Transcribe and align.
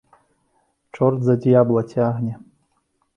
Чорт 0.97 1.19
за 1.27 1.35
д'ябла 1.43 1.83
цягне. 1.91 2.33